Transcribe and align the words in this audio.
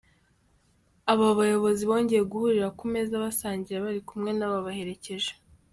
Aba 1.11 1.27
bayobozi 1.39 1.83
bongeye 1.89 2.23
guhurira 2.31 2.67
ku 2.77 2.83
meza 2.93 3.23
basangira 3.23 3.83
bari 3.85 4.01
kumwe 4.09 4.31
n’ababaherekeje. 4.35 5.31